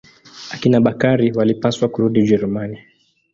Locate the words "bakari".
0.85-1.27